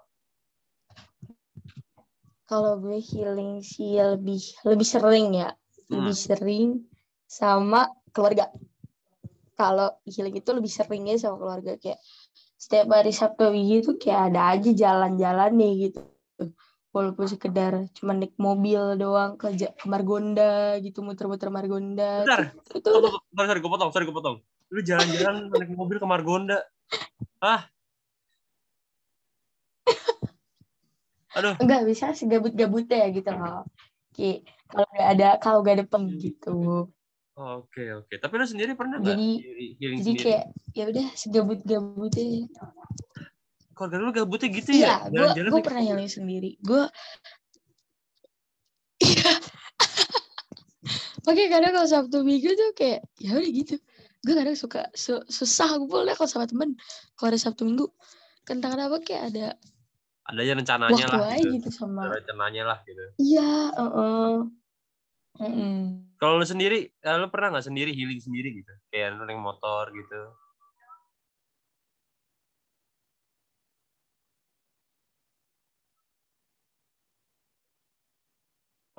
Kalau 2.50 2.82
gue 2.82 2.98
healing 2.98 3.62
sih 3.62 3.94
lebih 3.94 4.42
lebih 4.66 4.82
sering 4.82 5.38
ya. 5.38 5.54
Lebih 5.86 6.16
sering 6.18 6.68
sama 7.30 7.86
keluarga. 8.10 8.50
Kalau 9.54 9.94
healing 10.02 10.34
itu 10.34 10.50
lebih 10.50 10.66
seringnya 10.66 11.14
sama 11.14 11.38
keluarga 11.38 11.78
kayak 11.78 12.02
setiap 12.58 12.90
hari 12.90 13.14
Sabtu 13.14 13.54
Minggu 13.54 13.86
tuh 13.86 13.96
kayak 14.02 14.34
ada 14.34 14.58
aja 14.58 14.70
jalan-jalan 14.74 15.50
nih 15.54 15.72
gitu. 15.94 16.02
Walaupun 16.90 17.22
sekedar 17.24 17.86
cuma 17.94 18.18
naik 18.18 18.34
mobil 18.34 18.98
doang 18.98 19.38
ke, 19.38 19.54
ke 19.54 19.86
Margonda 19.86 20.74
gitu 20.82 21.06
muter-muter 21.06 21.46
Margonda. 21.46 22.26
bentar 22.26 22.50
Itu 22.74 22.82
tunggu. 22.82 23.14
sorry 23.30 23.46
sorry 23.46 23.60
gue 23.62 23.70
potong 23.70 23.90
sorry 23.94 24.04
gue 24.10 24.16
potong 24.16 24.36
lu 24.70 24.80
jalan-jalan 24.82 25.50
naik 25.50 25.70
mobil 25.74 25.98
ke 25.98 26.06
Margonda 26.06 26.58
ah 27.38 27.66
aduh 31.30 31.54
enggak 31.62 31.86
bisa 31.86 32.10
segabut-gabutnya 32.10 33.06
ya 33.06 33.08
gitu 33.14 33.30
loh. 33.30 33.62
Kayak 34.10 34.50
kalau 34.66 34.86
nggak 34.90 35.08
ada 35.14 35.28
kalau 35.38 35.58
nggak 35.62 35.74
ada 35.78 35.86
pem 35.86 36.02
gitu. 36.18 36.90
oke 37.38 37.82
oke 38.02 38.14
tapi 38.18 38.34
lu 38.34 38.46
sendiri 38.46 38.74
pernah 38.74 38.98
nggak 38.98 39.14
Jadi- 39.14 39.38
Jadi 39.78 39.94
sendiri 40.02 40.22
kayak 40.26 40.44
ya 40.74 40.84
udah 40.90 41.06
segabut-gabutnya. 41.14 42.50
Keluarga 43.80 43.96
lu 43.96 44.12
gabutnya 44.12 44.48
gitu 44.52 44.70
Iya, 44.76 44.84
ya 44.84 44.94
gue 45.08 45.16
jalan-jalan 45.16 45.50
gue 45.56 45.62
pernah 45.64 45.82
healing 45.88 46.10
sendiri. 46.12 46.50
Gue 46.60 46.84
Iya. 49.08 49.32
Oke 51.24 51.48
kadang 51.48 51.72
kalau 51.72 51.88
Sabtu 51.88 52.20
Minggu 52.20 52.52
tuh 52.52 52.76
kayak 52.76 53.00
ya 53.16 53.32
udah 53.32 53.48
gitu. 53.48 53.74
Gue 54.20 54.34
kadang 54.36 54.52
suka 54.52 54.92
su- 54.92 55.24
susah 55.32 55.80
gue 55.80 55.88
boleh 55.88 56.12
kalau 56.12 56.28
sama 56.28 56.44
temen 56.44 56.76
kalau 57.16 57.32
ada 57.32 57.40
Sabtu 57.40 57.64
Minggu. 57.64 57.88
Kentang 58.44 58.76
apa 58.76 59.00
kayak 59.00 59.32
ada 59.32 59.46
ada 60.28 60.40
aja 60.44 60.52
rencananya 60.52 61.06
waktu 61.08 61.16
lah 61.16 61.28
aja 61.32 61.40
gitu. 61.40 61.54
gitu 61.56 61.68
sama. 61.72 62.04
Ada 62.04 62.20
rencananya 62.20 62.62
lah 62.68 62.78
gitu 62.84 63.04
Iya, 63.16 63.52
heeh. 63.80 64.32
Mm-mm. 65.40 65.76
kalau 66.20 66.36
lu 66.36 66.44
sendiri 66.44 66.92
eh, 66.92 67.16
lu 67.16 67.32
pernah 67.32 67.56
nggak 67.56 67.64
sendiri 67.64 67.96
healing 67.96 68.20
sendiri 68.20 68.52
gitu 68.60 68.72
kayak 68.92 69.16
lu 69.16 69.24
naik 69.24 69.40
motor 69.40 69.88
gitu 69.88 70.20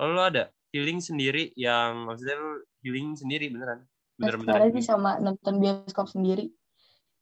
kalau 0.02 0.18
lu 0.18 0.22
ada 0.26 0.50
healing 0.74 0.98
sendiri 0.98 1.54
yang 1.54 2.10
maksudnya 2.10 2.34
lu 2.34 2.58
healing 2.82 3.14
sendiri 3.14 3.54
beneran 3.54 3.86
bener-bener 4.18 4.50
Sekarang 4.50 4.70
sih 4.74 4.82
sama 4.82 5.10
nonton 5.22 5.62
bioskop 5.62 6.10
sendiri. 6.10 6.50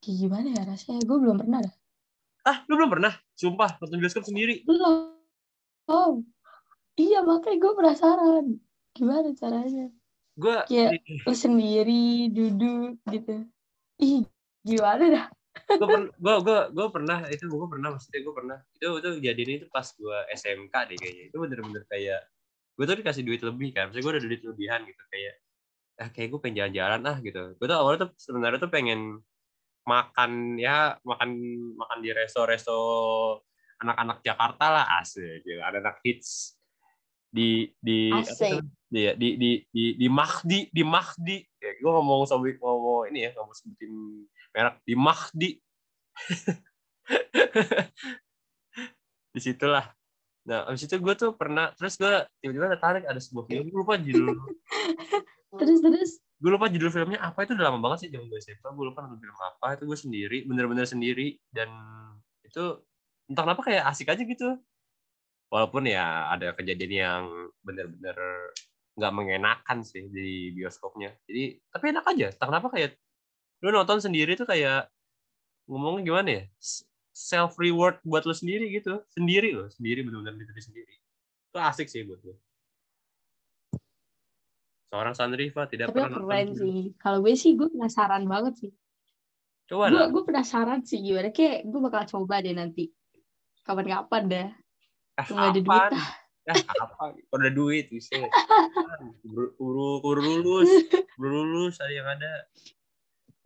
Kayak 0.00 0.16
gimana 0.16 0.48
ya 0.56 0.62
rasanya? 0.64 1.04
Gue 1.04 1.18
belum 1.20 1.44
pernah 1.44 1.60
dah. 1.60 1.74
ah 2.48 2.64
lu 2.72 2.80
belum 2.80 2.88
pernah 2.88 3.12
sumpah 3.36 3.76
nonton 3.84 4.00
bioskop 4.00 4.24
sendiri 4.24 4.64
Belum. 4.64 5.12
Oh. 5.92 6.24
Iya 6.96 7.20
makanya 7.20 7.60
gue 7.60 7.72
penasaran. 7.76 8.46
Gimana 8.96 9.28
caranya? 9.36 9.86
gue 10.40 10.56
Kayak 10.64 11.04
lu 11.04 11.36
sendiri 11.36 12.32
duduk 12.32 12.96
gitu. 13.12 13.44
Ih, 14.00 14.24
gimana 14.64 15.04
dah? 15.04 15.26
gue 15.68 15.76
gue 16.24 16.34
gue 16.46 16.58
gue 16.72 16.86
pernah 16.88 17.18
itu 17.28 17.44
gue 17.44 17.68
pernah 17.68 17.88
maksudnya 17.92 18.20
gue 18.24 18.34
pernah 18.34 18.58
itu 18.78 18.86
itu 19.02 19.08
kejadian 19.20 19.50
itu 19.60 19.66
pas 19.68 19.84
gue 19.84 20.18
SMK 20.32 20.74
deh 20.88 20.96
kayaknya 20.96 21.24
itu 21.28 21.36
bener-bener 21.36 21.82
kayak 21.90 22.20
gue 22.80 22.86
tuh 22.88 22.96
dikasih 22.96 23.24
duit 23.28 23.44
lebih 23.44 23.76
kan 23.76 23.92
maksudnya 23.92 24.04
gue 24.08 24.12
ada 24.16 24.22
duit 24.24 24.40
lebihan 24.40 24.80
gitu 24.88 25.02
kayak 25.12 25.36
ah 26.00 26.08
kayak 26.08 26.32
gue 26.32 26.40
pengen 26.40 26.56
jalan-jalan 26.64 27.00
ah 27.04 27.16
gitu. 27.20 27.42
Gue 27.60 27.66
tuh 27.68 27.76
awalnya 27.76 28.08
tuh 28.08 28.10
sebenarnya 28.16 28.56
tuh 28.56 28.72
pengen 28.72 29.20
makan 29.84 30.56
ya 30.56 30.96
makan 31.04 31.30
makan 31.76 31.98
di 32.00 32.08
resto-resto 32.16 32.80
anak-anak 33.84 34.24
Jakarta 34.24 34.66
lah 34.72 34.84
asik 35.04 35.44
gitu. 35.44 35.60
ada 35.60 35.84
anak 35.84 36.00
hits 36.00 36.56
di 37.28 37.68
di 37.84 38.08
Asik. 38.10 38.64
di 38.88 39.12
di 39.12 39.28
di 39.36 39.50
di 39.68 39.84
di 40.00 40.06
Mahdi 40.08 40.72
di 40.72 40.82
Mahdi. 40.82 41.36
Ya, 41.60 41.76
gue 41.76 41.90
ngomong 41.92 42.24
sama 42.24 42.48
ngomong 42.48 43.12
ini 43.12 43.28
ya 43.28 43.36
ngomong 43.36 43.52
sebutin 43.52 43.92
merek 44.56 44.80
di 44.88 44.94
Mahdi. 44.96 45.50
Di 49.30 49.38
situlah 49.38 49.86
nah 50.40 50.64
abis 50.72 50.88
itu 50.88 50.96
gue 50.96 51.14
tuh 51.14 51.30
pernah 51.36 51.68
terus 51.76 52.00
gue 52.00 52.24
tiba-tiba 52.40 52.72
tertarik 52.72 53.04
ada 53.04 53.20
sebuah 53.20 53.44
film 53.44 53.64
gue 53.68 53.80
lupa 53.80 54.00
judul. 54.00 54.34
Terus 55.50 55.82
terus? 55.82 56.10
Gue 56.38 56.54
lupa 56.54 56.70
judul 56.70 56.94
filmnya 56.94 57.18
apa 57.18 57.42
itu 57.42 57.58
udah 57.58 57.74
lama 57.74 57.82
banget 57.82 58.06
sih 58.06 58.08
zaman 58.14 58.30
gue 58.30 58.38
SMA 58.38 58.70
gue 58.70 58.86
lupa 58.86 59.02
nonton 59.02 59.18
film 59.18 59.34
apa 59.34 59.66
itu 59.74 59.82
gue 59.82 59.98
sendiri 59.98 60.38
bener-bener 60.46 60.86
sendiri. 60.86 61.34
Dan 61.50 61.68
itu 62.46 62.78
entah 63.26 63.42
kenapa 63.42 63.62
kayak 63.66 63.82
asik 63.90 64.14
aja 64.14 64.22
gitu. 64.22 64.54
Walaupun 65.50 65.90
ya 65.90 66.30
ada 66.30 66.54
kejadian 66.54 66.92
yang 66.94 67.22
bener-bener 67.66 68.14
nggak 68.94 69.10
mengenakan 69.10 69.82
sih 69.82 70.06
di 70.06 70.54
bioskopnya. 70.54 71.10
Jadi 71.26 71.58
tapi 71.66 71.84
enak 71.90 72.04
aja. 72.06 72.26
Entah 72.30 72.46
kenapa 72.46 72.68
kayak 72.70 72.94
lu 73.66 73.74
nonton 73.74 73.98
sendiri 73.98 74.38
tuh 74.38 74.46
kayak 74.46 74.86
ngomongnya 75.66 76.02
gimana 76.06 76.28
ya 76.30 76.44
self 77.20 77.60
reward 77.60 78.00
buat 78.08 78.24
lo 78.24 78.32
sendiri 78.32 78.72
gitu. 78.72 79.04
Sendiri 79.12 79.52
lo 79.52 79.68
sendiri 79.68 80.00
benar-benar 80.00 80.40
diri 80.40 80.62
sendiri. 80.64 80.94
Itu 81.52 81.58
asik 81.60 81.92
sih 81.92 82.08
buat 82.08 82.24
gue 82.24 82.36
seorang 84.90 85.14
Sandriva 85.14 85.70
tidak 85.70 85.94
tapi 85.94 86.02
pernah 86.02 86.18
keren 86.18 86.46
nonton 86.50 86.58
sih. 86.58 86.80
kalau 86.98 87.18
gue 87.22 87.34
sih 87.38 87.54
gue 87.54 87.68
penasaran 87.70 88.26
banget 88.26 88.54
sih. 88.58 88.72
Coba 89.70 89.86
gue 89.86 90.04
gue 90.10 90.22
penasaran 90.26 90.82
sih 90.82 90.98
gimana. 90.98 91.30
Kayak 91.30 91.70
gue 91.70 91.80
bakal 91.80 92.02
coba 92.10 92.42
deh 92.42 92.54
nanti. 92.54 92.90
Kapan-kapan 93.62 94.22
dah. 94.26 94.48
Ah, 95.14 95.26
Nggak 95.30 95.46
ada 95.46 95.60
duit 95.62 95.92
ya 96.50 96.54
apa? 96.82 97.14
Kalau 97.14 97.38
ada 97.38 97.52
duit 97.54 97.86
bisa? 97.86 98.18
Buru 99.54 100.02
buru 100.02 100.20
lulus. 100.20 100.66
Buru 101.20 101.46
lulus 101.46 101.78
ada 101.78 101.92
yang 101.94 102.08
ada. 102.10 102.32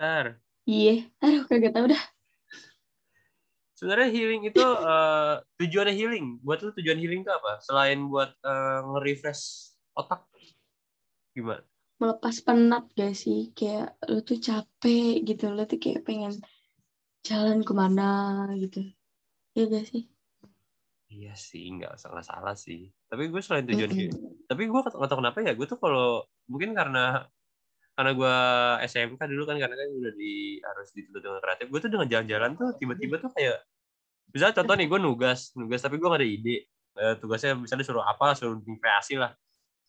Ntar. 0.01 0.25
Iya. 0.65 1.13
Aduh 1.21 1.45
kagak 1.45 1.77
tau 1.77 1.85
dah 1.85 2.14
sebenarnya 3.77 4.09
healing 4.15 4.43
itu 4.51 4.61
eh, 4.89 5.35
tujuannya 5.59 5.95
healing. 5.99 6.25
Buat 6.47 6.59
lu 6.65 6.71
tujuan 6.79 6.99
healing 7.03 7.21
itu 7.25 7.33
apa? 7.39 7.51
Selain 7.67 7.99
buat 8.13 8.31
eh, 8.49 8.79
nge-refresh 8.89 9.43
otak? 10.01 10.21
Gimana? 11.35 11.65
Melepas 12.01 12.37
penat 12.47 12.83
gak 12.99 13.13
sih? 13.23 13.39
Kayak 13.57 13.87
lu 14.11 14.19
tuh 14.29 14.39
capek 14.47 15.11
gitu. 15.29 15.43
Lu 15.57 15.61
tuh 15.71 15.79
kayak 15.85 16.01
pengen 16.07 16.33
jalan 17.29 17.59
ke 17.69 17.73
mana 17.83 18.03
gitu. 18.63 18.79
Ya 19.57 19.63
gak 19.75 19.85
sih? 19.93 20.03
Iya 21.15 21.29
sih 21.49 21.63
nggak 21.75 21.93
salah 22.03 22.23
salah 22.31 22.55
sih. 22.65 22.79
Tapi 23.11 23.23
gue 23.33 23.41
selain 23.45 23.67
tujuan 23.69 23.93
Mm-mm. 23.93 23.97
healing 23.97 24.19
tapi 24.49 24.63
gue 24.71 24.77
nggak 24.81 25.09
tahu 25.11 25.19
kenapa 25.23 25.39
ya 25.47 25.53
gue 25.59 25.67
tuh 25.73 25.79
kalau 25.85 26.03
mungkin 26.51 26.71
karena 26.79 26.99
karena 27.95 28.11
gue 28.11 28.37
SMK 28.91 29.21
dulu 29.31 29.43
kan 29.47 29.57
karena 29.63 29.75
kan 29.79 29.89
udah 29.95 30.13
di 30.19 30.59
harus 30.59 30.89
dituntut 30.91 31.23
dengan 31.23 31.39
kreatif. 31.39 31.67
Gue 31.71 31.79
tuh 31.79 31.91
dengan 31.95 32.09
jalan-jalan 32.11 32.51
tuh 32.59 32.69
tiba-tiba 32.75 33.23
tuh 33.23 33.31
kayak 33.31 33.63
misalnya 34.35 34.55
contoh 34.59 34.75
nih 34.75 34.87
gue 34.91 34.99
nugas 34.99 35.41
nugas 35.55 35.79
tapi 35.79 36.03
gue 36.03 36.09
gak 36.11 36.19
ada 36.19 36.29
ide. 36.29 36.57
Eh, 36.95 37.15
tugasnya 37.23 37.55
misalnya 37.55 37.87
suruh 37.87 38.03
apa 38.03 38.35
suruh 38.35 38.59
kreasi 38.83 39.15
lah. 39.15 39.31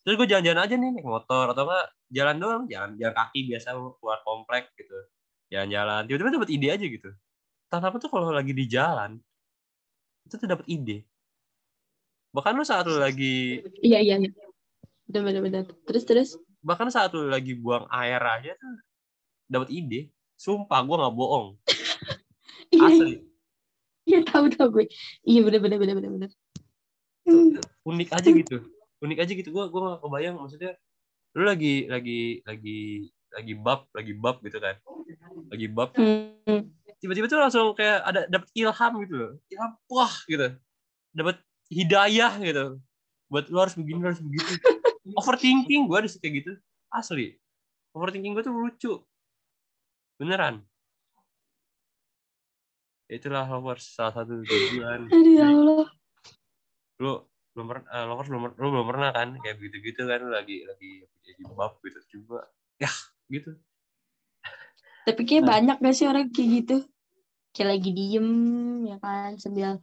Terus 0.06 0.22
gue 0.22 0.26
jalan-jalan 0.30 0.60
aja 0.62 0.74
nih 0.78 0.90
naik 0.94 1.06
motor 1.06 1.50
atau 1.50 1.66
enggak 1.66 1.86
jalan 2.14 2.36
doang 2.38 2.62
jalan 2.70 2.94
jalan 2.94 3.14
kaki 3.14 3.40
biasa 3.50 3.74
keluar 3.74 4.18
komplek 4.22 4.70
gitu. 4.78 4.98
Jalan-jalan 5.50 6.06
tiba-tiba 6.06 6.30
dapat 6.38 6.50
ide 6.54 6.68
aja 6.70 6.86
gitu. 6.86 7.10
Entah 7.66 7.78
kenapa 7.82 7.96
tuh 7.98 8.10
kalau 8.14 8.30
lagi 8.30 8.54
di 8.54 8.64
jalan 8.70 9.18
itu 10.30 10.34
tuh 10.38 10.46
dapat 10.46 10.66
ide. 10.70 11.02
Bahkan 12.30 12.54
lu 12.54 12.62
saat 12.62 12.86
lu 12.86 13.02
lagi 13.02 13.66
iya 13.82 13.98
iya 13.98 14.22
iya. 14.22 14.30
Bener 15.10 15.22
bener 15.26 15.42
bener 15.42 15.62
terus 15.90 16.06
terus 16.06 16.30
bahkan 16.66 16.90
saat 16.90 17.14
lu 17.14 17.30
lagi 17.30 17.54
buang 17.54 17.86
air 17.94 18.18
aja 18.18 18.58
tuh 18.58 18.74
dapat 19.46 19.70
ide. 19.70 20.10
Sumpah 20.34 20.82
gue 20.82 20.96
nggak 20.98 21.14
bohong. 21.14 21.48
Iya. 22.66 22.82
Asli. 22.82 23.14
Iya 24.10 24.20
tahu 24.26 24.50
tahu 24.50 24.68
gue. 24.74 24.84
Iya 25.22 25.46
bener 25.46 25.62
bener 25.62 25.78
bener 25.78 25.94
bener 25.94 26.10
bener. 26.10 26.30
Hmm. 27.22 27.62
unik 27.86 28.10
aja 28.10 28.26
gitu. 28.34 28.58
Unik 28.98 29.22
aja 29.22 29.32
gitu. 29.38 29.54
Gue 29.54 29.70
gue 29.70 29.80
nggak 29.86 30.02
kebayang 30.02 30.34
maksudnya 30.34 30.74
lu 31.38 31.46
lagi 31.46 31.86
lagi 31.86 32.42
lagi 32.42 33.06
lagi 33.30 33.54
bab 33.54 33.86
lagi 33.94 34.12
bab 34.18 34.42
gitu 34.42 34.58
kan. 34.58 34.82
Lagi 35.46 35.66
bab. 35.70 35.94
Hmm. 35.94 36.74
tiba-tiba 36.98 37.30
tuh 37.30 37.38
langsung 37.38 37.70
kayak 37.78 38.02
ada 38.02 38.26
dapat 38.26 38.50
ilham 38.58 38.92
gitu 39.06 39.14
loh. 39.14 39.32
Ilham 39.46 39.72
wah 39.86 40.14
gitu. 40.26 40.46
Dapat 41.14 41.36
hidayah 41.70 42.32
gitu. 42.42 42.64
Buat 43.30 43.46
lu 43.46 43.62
harus 43.62 43.78
begini 43.78 44.02
lu 44.02 44.10
harus 44.10 44.22
begitu 44.26 44.58
overthinking 45.14 45.86
gue 45.86 45.96
ada 46.02 46.08
kayak 46.10 46.34
gitu. 46.42 46.52
Asli. 46.90 47.38
Overthinking 47.94 48.34
gue 48.34 48.42
tuh 48.42 48.54
lucu. 48.54 48.92
Beneran. 50.18 50.64
Itulah 53.06 53.46
lovers 53.46 53.86
salah 53.86 54.10
satu 54.18 54.42
tujuan. 54.42 55.06
Aduh 55.06 55.34
ya 55.38 55.46
Allah. 55.46 55.88
Lu 56.98 57.12
belum 57.54 57.66
pernah 57.70 57.84
eh, 57.94 58.04
lovers 58.10 58.28
belum 58.28 58.42
lu 58.58 58.68
belum 58.74 58.86
pernah 58.90 59.10
kan? 59.14 59.28
Kayak 59.38 59.56
begitu 59.62 59.76
gitu 59.92 60.02
kan 60.10 60.18
lu 60.26 60.30
lagi 60.34 60.66
lagi 60.66 61.06
jadi 61.22 61.42
bab 61.54 61.78
gitu 61.86 61.98
coba 62.18 62.50
ya 62.82 62.90
gitu. 63.30 63.54
Tapi 65.06 65.22
kayak 65.22 65.42
Nah. 65.46 65.50
banyak 65.54 65.76
gak 65.78 65.94
sih 65.94 66.06
orang 66.10 66.34
kayak 66.34 66.50
gitu? 66.50 66.76
Kayak 67.54 67.78
lagi 67.78 67.90
diem 67.94 68.28
ya 68.90 68.96
kan? 68.98 69.38
Sambil 69.38 69.78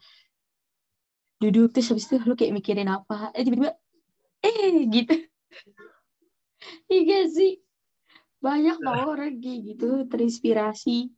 duduk 1.39 1.71
terus 1.71 1.91
habis 1.95 2.11
itu 2.11 2.19
lu 2.27 2.35
kayak 2.35 2.51
mikirin 2.59 2.91
apa? 2.91 3.31
Eh 3.31 3.47
tiba-tiba 3.47 3.71
eh 4.63 4.71
gitu 4.87 5.15
iya 6.87 7.27
sih 7.27 7.59
banyak 8.39 8.79
tau 8.79 9.11
orang 9.11 9.39
kayak 9.43 9.59
gitu 9.75 10.07
terinspirasi 10.07 11.11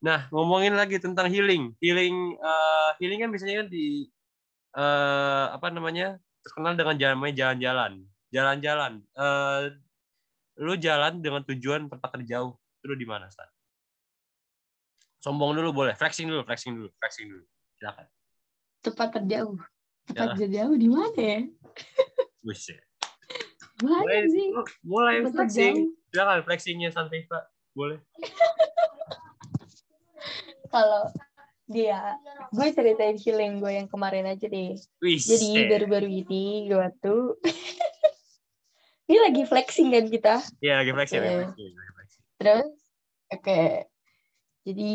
Nah, 0.00 0.32
ngomongin 0.32 0.72
lagi 0.80 0.96
tentang 0.96 1.28
healing. 1.28 1.76
Healing 1.76 2.40
eh, 2.40 2.90
healing 3.04 3.20
kan 3.20 3.28
biasanya 3.28 3.56
kan 3.60 3.68
di 3.68 4.08
eh 4.72 5.46
apa 5.52 5.68
namanya? 5.68 6.16
terkenal 6.40 6.72
dengan 6.72 6.96
jalan 6.96 7.36
jalan-jalan. 7.36 7.92
Jalan-jalan. 8.32 8.92
Eh 9.12 9.60
lu 10.56 10.72
jalan 10.80 11.20
dengan 11.20 11.44
tujuan 11.44 11.84
tempat 11.92 12.16
terjauh. 12.16 12.56
Itu 12.80 12.84
lu 12.88 12.96
di 12.96 13.04
mana, 13.04 13.28
Stan? 13.28 13.44
Sombong 15.20 15.52
dulu 15.52 15.84
boleh, 15.84 15.92
flexing 15.92 16.32
dulu, 16.32 16.48
flexing 16.48 16.80
dulu, 16.80 16.88
flexing 16.96 17.28
dulu. 17.28 17.44
Silakan. 17.76 18.08
tempat 18.80 19.08
terjauh 19.20 19.60
tempat 20.08 20.28
Ya. 20.32 20.36
terjauh 20.40 20.76
di 20.80 20.88
mana 20.88 21.12
ya 21.20 21.40
Mana 23.80 24.04
Mulai, 24.04 24.28
sih 24.28 24.46
mulai 24.84 25.16
flexing. 25.24 25.96
Silakan 26.12 26.40
flexingnya 26.44 26.90
Santai, 26.92 27.24
Pak. 27.24 27.48
Boleh. 27.72 28.00
kalau 30.74 31.10
dia 31.70 32.18
gue 32.50 32.66
ceritain 32.74 33.14
healing 33.18 33.62
gue 33.62 33.72
yang 33.74 33.88
kemarin 33.90 34.26
aja 34.26 34.46
deh. 34.46 34.74
Jadi 35.02 35.70
baru-baru 35.70 36.08
ini 36.10 36.66
gue 36.66 36.86
tuh 36.98 37.38
ini 39.10 39.18
lagi 39.22 39.42
flexing 39.46 39.94
kan 39.94 40.06
kita. 40.10 40.34
Iya, 40.62 40.82
lagi 40.82 40.92
flexing, 40.94 41.20
lagi 41.22 41.30
Iya. 41.30 41.40
flexing, 41.46 41.72
lagi 41.74 41.92
flexing. 41.94 42.24
Terus 42.38 42.68
oke. 43.30 43.62
Jadi 44.66 44.90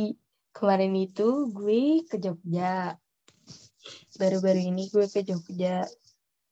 kemarin 0.56 0.94
itu 0.96 1.28
gue 1.52 1.84
ke 2.08 2.16
Jogja. 2.20 2.96
Baru-baru 4.20 4.62
ini 4.62 4.88
gue 4.92 5.08
ke 5.08 5.24
Jogja 5.24 5.84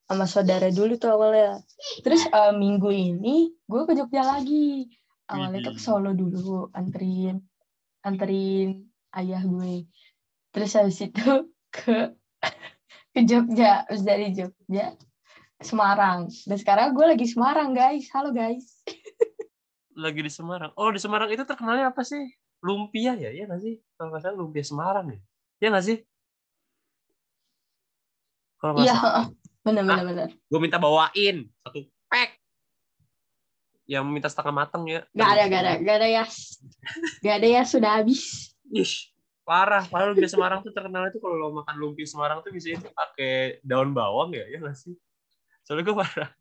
sama 0.08 0.26
saudara 0.28 0.68
dulu 0.70 0.96
tuh 1.00 1.10
awalnya. 1.14 1.64
Terus 2.04 2.28
eh, 2.28 2.54
minggu 2.54 2.90
ini 2.92 3.52
gue 3.66 3.82
ke 3.88 3.94
Jogja 3.96 4.24
lagi. 4.24 4.88
Awalnya 5.32 5.64
tuh 5.64 5.74
ke 5.78 5.82
Solo 5.82 6.12
dulu, 6.12 6.70
anterin 6.76 7.40
anterin 8.04 8.92
ayah 9.16 9.42
gue. 9.42 9.88
Terus 10.52 10.72
habis 10.76 11.00
itu 11.02 11.24
ke 11.76 12.14
ke 13.14 13.20
Jogja, 13.24 13.88
terus 13.88 14.04
dari 14.04 14.36
Jogja 14.36 14.94
Semarang. 15.64 16.28
Dan 16.28 16.58
sekarang 16.60 16.92
gue 16.92 17.06
lagi 17.08 17.24
Semarang, 17.24 17.72
guys. 17.72 18.12
Halo, 18.12 18.36
guys. 18.36 18.84
lagi 19.96 20.20
di 20.26 20.32
Semarang. 20.34 20.74
Oh, 20.76 20.92
di 20.92 21.00
Semarang 21.00 21.30
itu 21.32 21.46
terkenalnya 21.48 21.94
apa 21.94 22.04
sih? 22.04 22.20
Lumpia 22.60 23.16
ya? 23.16 23.30
Iya 23.32 23.48
nggak 23.48 23.62
sih? 23.62 23.80
Kalau 23.96 24.12
nggak 24.12 24.24
salah 24.24 24.36
lumpia 24.36 24.66
Semarang 24.66 25.06
ya? 25.08 25.20
Iya 25.62 25.68
nggak 25.72 25.86
sih? 25.86 25.98
Kalau 28.60 28.72
nggak 28.76 28.86
Iya, 28.88 28.96
salah, 28.96 29.26
heeh. 29.64 29.74
bener 29.74 29.84
bener 29.88 30.06
bener. 30.06 30.30
gue 30.36 30.60
minta 30.60 30.78
bawain 30.78 31.48
satu 31.64 31.80
pack. 32.12 32.38
Yang 33.84 34.04
minta 34.08 34.30
setengah 34.32 34.64
mateng 34.64 34.84
ya. 34.88 35.04
Gak 35.12 35.28
ada, 35.28 35.44
gak 35.52 35.62
ada, 35.64 35.74
gak 35.84 35.96
ada 36.00 36.08
ya. 36.08 36.24
Gak 37.20 37.36
ada 37.44 37.48
ya, 37.52 37.62
sudah 37.68 37.92
habis. 38.00 38.56
Ih, 38.72 39.12
parah. 39.44 39.84
Padahal 39.84 40.16
lumpia 40.16 40.32
Semarang 40.32 40.64
tuh 40.64 40.72
terkenal 40.72 41.12
itu 41.12 41.20
kalau 41.20 41.36
lo 41.36 41.48
makan 41.52 41.76
lumpia 41.76 42.08
Semarang 42.08 42.40
tuh 42.40 42.56
bisa 42.56 42.72
itu 42.72 42.88
pakai 42.96 43.60
daun 43.60 43.92
bawang 43.92 44.32
ya? 44.32 44.48
Iya 44.48 44.64
nggak 44.64 44.78
sih? 44.80 44.96
Soalnya 45.68 45.84
gue 45.84 45.96
parah. 46.00 46.32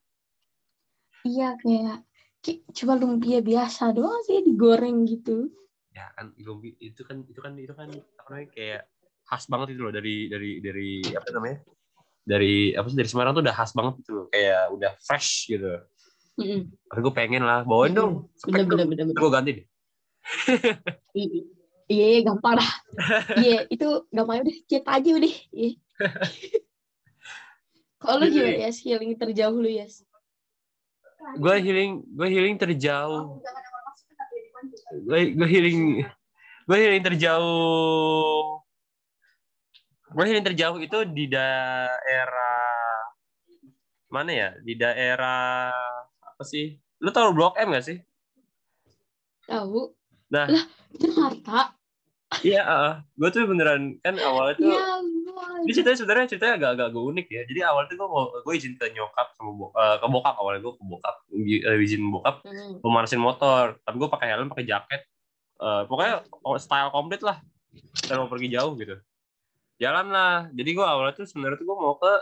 Iya, 1.26 1.58
kayak, 1.58 1.98
kayak 2.42 2.58
cuma 2.78 2.94
lumpia 2.94 3.42
biasa 3.42 3.90
doang 3.90 4.22
sih 4.22 4.42
digoreng 4.46 5.02
gitu. 5.06 5.50
Ya 5.90 6.14
kan 6.14 6.30
lumpia 6.38 6.78
itu 6.78 7.02
kan 7.02 7.26
itu 7.26 7.40
kan 7.42 7.58
itu 7.58 7.74
kan 7.74 7.90
apa 7.90 8.28
namanya 8.30 8.48
kayak 8.54 8.82
khas 9.26 9.50
banget 9.50 9.74
itu 9.74 9.82
loh 9.82 9.94
dari 9.94 10.30
dari 10.30 10.50
dari 10.62 10.90
apa 11.10 11.26
namanya? 11.34 11.58
Dari 12.22 12.72
apa 12.72 12.86
sih 12.86 12.98
dari 12.98 13.10
Semarang 13.10 13.32
tuh 13.34 13.42
udah 13.42 13.54
khas 13.54 13.74
banget 13.74 13.94
itu 14.02 14.10
loh. 14.14 14.26
Kayak 14.30 14.62
udah 14.74 14.92
fresh 15.02 15.50
gitu. 15.50 15.68
Mm-mm. 16.38 16.70
Tapi 16.88 17.00
gue 17.02 17.14
pengen 17.14 17.42
lah, 17.44 17.60
bawain 17.66 17.92
dong. 17.92 18.30
Bener 18.48 18.64
bener 18.64 18.86
bener. 18.88 19.04
bener. 19.10 19.20
Gue 19.20 19.30
ganti 19.30 19.50
deh. 19.60 19.66
I- 21.18 21.60
Iya, 21.92 22.06
iya, 22.08 22.20
gampang 22.24 22.56
lah. 22.56 22.70
Iya, 23.36 23.68
itu 23.68 23.88
gampang 24.08 24.40
udah 24.46 24.56
chat 24.64 24.86
aja 24.86 25.10
udah. 25.12 25.34
Iya. 25.52 25.70
Kalau 28.00 28.16
lu 28.18 28.26
gimana 28.32 28.64
ya 28.64 28.70
healing 28.72 29.12
terjauh 29.14 29.58
lu 29.60 29.68
ya? 29.68 29.84
gue 31.38 31.54
healing 31.62 32.02
gue 32.02 32.28
healing 32.28 32.56
terjauh 32.58 33.38
gue 34.90 35.20
gue 35.38 35.48
healing 35.48 36.02
gue 36.66 36.76
healing 36.76 37.02
terjauh 37.02 38.61
healing 40.14 40.44
terjauh 40.44 40.76
itu 40.76 40.98
di 41.08 41.24
daerah 41.26 42.68
mana 44.08 44.30
ya? 44.30 44.48
Di 44.60 44.76
daerah 44.76 45.72
apa 46.20 46.42
sih? 46.44 46.76
Lu 47.00 47.08
tahu 47.08 47.32
blok 47.32 47.56
M 47.56 47.72
gak 47.72 47.86
sih? 47.86 47.98
Tahu? 49.48 49.90
Nah. 50.28 50.46
Lah, 50.48 50.64
Jakarta. 50.92 51.60
iya 52.40 52.64
gue 53.12 53.28
tuh 53.28 53.44
beneran 53.44 54.00
kan 54.00 54.16
awalnya 54.16 54.56
tuh 54.56 54.72
Ya 54.72 54.80
ini 55.62 55.72
ceritanya 55.76 55.98
sebenarnya 56.00 56.26
ceritanya 56.32 56.54
agak 56.56 56.70
agak 56.74 56.88
gue 56.90 57.04
unik 57.12 57.26
ya. 57.28 57.42
Jadi 57.44 57.60
awalnya 57.60 57.88
tuh 57.92 57.98
gue 58.00 58.08
mau 58.08 58.24
gue 58.32 58.54
izin 58.56 58.72
ke 58.74 58.88
nyokap 58.88 59.36
sama 59.36 59.52
bo- 59.52 59.72
eh, 59.76 59.96
ke 60.00 60.06
bokap. 60.08 60.34
Awalnya 60.40 60.60
gue 60.64 60.72
ke 60.72 60.82
bokap 60.82 61.16
eh, 61.28 61.84
izin 61.84 62.02
bokap 62.08 62.40
Hmm. 62.42 62.80
pemanasin 62.80 63.20
motor. 63.20 63.76
Tapi 63.84 63.96
gue 64.00 64.08
pakai 64.08 64.28
helm 64.32 64.48
pakai 64.48 64.64
jaket. 64.64 65.02
Eh, 65.60 65.82
pokoknya 65.84 66.24
style 66.56 66.88
komplit 66.88 67.20
lah. 67.20 67.36
Kita 68.00 68.16
mau 68.16 68.32
pergi 68.32 68.48
jauh 68.48 68.72
gitu 68.80 68.96
jalan 69.82 70.06
lah 70.14 70.46
jadi 70.54 70.70
gue 70.78 70.86
awalnya 70.86 71.14
tuh 71.18 71.26
sebenarnya 71.26 71.58
tuh 71.58 71.66
gue 71.66 71.76
mau 71.76 71.98
ke 71.98 72.14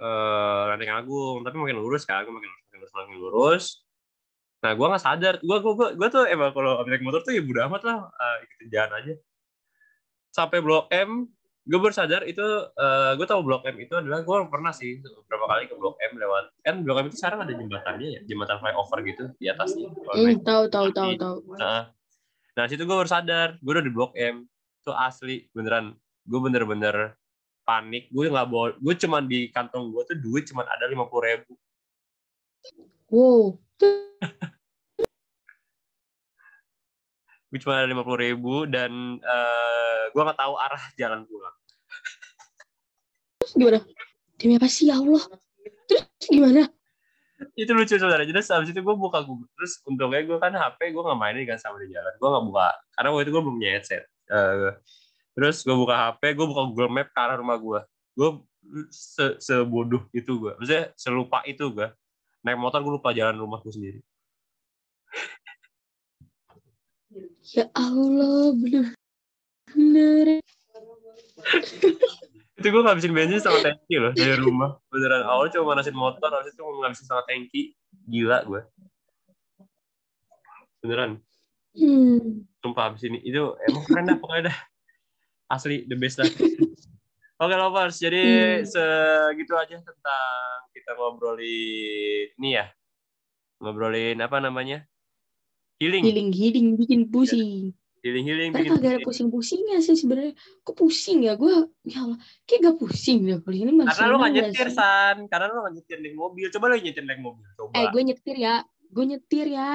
eh 0.00 0.62
Lenteng 0.72 0.92
Agung. 0.96 1.44
Tapi 1.44 1.56
makin 1.60 1.76
lurus 1.78 2.02
kan 2.08 2.24
gue 2.24 2.32
makin 2.32 2.48
lurus 2.48 2.64
makin 2.64 2.78
lurus 2.80 2.92
makin 2.96 3.16
lurus. 3.20 3.64
Nah 4.64 4.70
gue 4.72 4.86
nggak 4.88 5.04
sadar. 5.04 5.34
Gue 5.44 5.58
gue 5.60 5.72
gue, 5.76 5.88
gue 6.00 6.08
tuh 6.08 6.24
emang 6.26 6.50
kalau 6.56 6.82
naik 6.88 7.04
motor 7.04 7.20
tuh 7.20 7.36
ya 7.36 7.42
bodo 7.44 7.60
amat 7.68 7.82
lah 7.84 7.96
eh, 8.08 8.36
ikutin 8.48 8.68
jalan 8.72 8.92
aja. 8.96 9.14
Sampai 10.32 10.58
blok 10.64 10.88
M 10.90 11.28
gue 11.62 11.78
baru 11.78 11.94
sadar 11.94 12.26
itu 12.26 12.42
eh 12.74 13.12
gue 13.14 13.26
tahu 13.28 13.40
blok 13.46 13.62
M 13.70 13.78
itu 13.78 13.94
adalah 13.94 14.26
gue 14.26 14.36
pernah 14.50 14.74
sih 14.74 14.98
beberapa 14.98 15.46
kali 15.46 15.70
ke 15.70 15.78
blok 15.78 15.94
M 16.02 16.18
lewat 16.18 16.44
kan 16.66 16.82
blok 16.82 16.98
M 16.98 17.06
itu 17.06 17.22
sekarang 17.22 17.46
ada 17.46 17.54
jembatannya 17.54 18.08
ya 18.18 18.20
jembatan 18.26 18.58
flyover 18.58 18.98
gitu 19.06 19.24
di 19.38 19.46
atasnya. 19.46 19.86
Naik 20.18 20.42
tahu 20.42 20.66
tahu 20.66 20.88
tahu 20.90 21.10
tahu. 21.14 21.36
Nah, 21.54 21.94
nah 22.58 22.64
situ 22.66 22.82
gue 22.82 22.96
baru 22.96 23.06
sadar, 23.06 23.62
gue 23.62 23.72
udah 23.78 23.84
di 23.84 23.92
Blok 23.94 24.12
M. 24.18 24.42
Itu 24.82 24.90
asli, 24.90 25.46
beneran. 25.54 25.94
Gue 26.22 26.38
bener-bener 26.38 27.18
panik. 27.62 28.10
Gue 28.10 28.30
nggak 28.30 28.48
bawa, 28.50 28.74
gue 28.78 28.94
cuman 28.98 29.22
di 29.26 29.50
kantong 29.50 29.90
gue 29.94 30.02
tuh 30.06 30.18
duit 30.18 30.46
cuman 30.50 30.66
ada 30.66 30.86
lima 30.90 31.06
puluh 31.06 31.24
ribu. 31.30 31.52
Wow. 33.12 33.58
Gue 37.52 37.58
cuma 37.60 37.84
ada 37.84 37.88
lima 37.90 38.00
puluh 38.00 38.20
ribu 38.24 38.64
dan 38.64 39.20
eh, 39.20 40.02
gue 40.08 40.22
nggak 40.24 40.40
tahu 40.40 40.54
arah 40.56 40.84
jalan 40.96 41.28
pulang. 41.28 41.56
Terus 43.42 43.52
gimana? 43.58 43.78
Demi 44.40 44.56
apa 44.56 44.68
sih 44.72 44.88
ya 44.88 44.96
Allah? 44.96 45.22
Terus 45.84 46.06
gimana? 46.26 46.64
Itu 47.58 47.74
lucu 47.76 47.98
saudara. 48.00 48.24
Jadi 48.24 48.38
habis 48.38 48.70
itu 48.72 48.80
gue 48.80 48.96
buka 48.96 49.20
Google. 49.26 49.50
Terus 49.58 49.84
untungnya 49.84 50.24
gue 50.24 50.38
kan 50.40 50.54
HP 50.54 50.96
gue 50.96 51.02
nggak 51.04 51.20
mainin 51.20 51.44
kan 51.44 51.58
sama 51.60 51.76
di 51.82 51.92
jalan. 51.92 52.14
Gue 52.16 52.28
nggak 52.32 52.46
buka 52.48 52.68
karena 52.96 53.08
waktu 53.12 53.22
itu 53.28 53.30
gue 53.36 53.42
belum 53.44 53.56
punya 53.60 53.70
headset. 53.76 54.02
Eh, 54.32 54.72
terus 55.32 55.64
gue 55.64 55.72
buka 55.72 55.94
HP, 56.12 56.36
gue 56.36 56.46
buka 56.46 56.62
Google 56.68 56.92
Map 56.92 57.08
ke 57.12 57.18
arah 57.20 57.36
rumah 57.40 57.56
gue. 57.56 57.80
Gue 58.12 58.28
se 58.92 59.40
sebodoh 59.40 60.04
itu 60.12 60.32
gue. 60.38 60.52
Maksudnya 60.60 60.92
selupa 60.94 61.40
itu 61.48 61.72
gue. 61.72 61.88
Naik 62.44 62.58
motor 62.58 62.82
gue 62.84 62.92
lupa 63.00 63.14
jalan 63.16 63.38
rumah 63.38 63.58
gue 63.64 63.72
sendiri. 63.72 64.00
Ya 67.52 67.68
Allah, 67.76 68.56
bener-bener. 68.56 70.40
itu 72.62 72.70
gue 72.70 72.82
ngabisin 72.86 73.10
bensin 73.10 73.42
sama 73.42 73.58
tangki 73.58 73.98
loh 73.98 74.14
dari 74.14 74.38
rumah 74.38 74.78
beneran 74.86 75.26
awal 75.26 75.50
cuma 75.50 75.74
manasin 75.74 75.98
motor 75.98 76.30
habis 76.30 76.54
itu 76.54 76.62
ngabisin 76.62 77.06
sama 77.10 77.26
tangki 77.26 77.74
gila 78.06 78.46
gue 78.46 78.62
beneran 80.78 81.18
Hmm. 81.72 82.44
sumpah 82.60 82.92
habis 82.92 83.00
ini 83.08 83.16
itu 83.24 83.56
emang 83.64 83.82
keren 83.88 84.04
dah 84.04 84.16
pokoknya 84.20 84.52
dah 84.52 84.58
asli 85.52 85.84
the 85.84 85.94
best 85.94 86.16
dah 86.16 86.26
oke 87.42 87.52
lovers 87.52 88.00
jadi 88.00 88.24
Hmm. 88.58 88.64
segitu 88.64 89.52
aja 89.52 89.76
tentang 89.76 90.34
kita 90.72 90.96
ngobrolin 90.96 92.32
ini 92.34 92.50
ya 92.52 92.66
ngobrolin 93.58 94.18
apa 94.18 94.38
namanya 94.38 94.82
healing 95.76 96.02
Healing 96.02 96.30
healing 96.30 96.66
bikin 96.74 97.00
pusing. 97.06 97.74
healing 98.02 98.24
healing 98.24 98.50
Karena 98.50 98.74
kagak 98.74 98.90
ada 98.92 99.00
pusing-pusingnya 99.02 99.78
sih 99.78 99.94
sebenarnya. 99.94 100.34
Kok 100.62 100.74
pusing 100.74 101.22
ya? 101.22 101.34
Gue 101.34 101.70
ya 101.82 102.02
Allah, 102.02 102.18
kayak 102.46 102.60
gak 102.64 102.76
pusing 102.78 103.22
deh 103.22 103.38
kalau 103.38 103.54
ini 103.54 103.70
masih. 103.70 103.94
karena 103.94 104.06
lu 104.06 104.16
nggak 104.18 104.30
seneng 104.30 104.46
nyetir 104.50 104.68
sih? 104.68 104.74
san 104.74 105.16
karena 105.26 105.44
lu 105.48 105.58
nggak 105.58 105.74
nyetir 105.74 105.98
naik 105.98 106.14
mobil 106.14 106.46
coba 106.50 106.64
lu 106.66 106.74
nyetir 106.78 107.02
naik 107.02 107.20
mobil 107.22 107.46
coba 107.54 107.70
Eh, 107.74 107.86
gue 107.90 108.02
nyetir 108.02 108.36
ya. 108.36 108.54
Gue 108.90 109.04
nyetir 109.06 109.46
ya. 109.48 109.70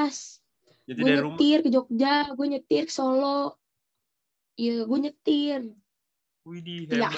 nyetir 0.88 0.96
Gue 0.96 1.08
dari 1.08 1.20
rumah 1.20 1.36
nyetir 1.36 1.58
ke 1.60 1.70
Jogja. 1.72 2.16
Gue 2.32 2.46
nyetir 2.48 2.84
ke 2.84 2.94
Solo. 2.94 3.40
Iya, 4.58 4.90
gue 4.90 5.00
nyetir. 5.06 5.62
Widih, 6.42 6.90
Yes. 6.90 6.90
hebat. 6.90 7.14